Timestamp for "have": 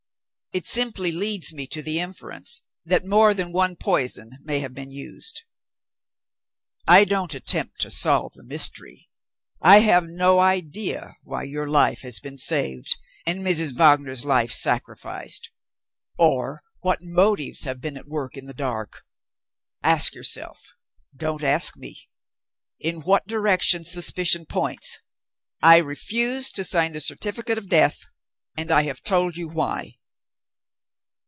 4.59-4.73, 9.79-10.09, 17.63-17.79, 28.81-29.01